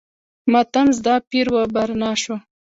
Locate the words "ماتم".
0.51-0.87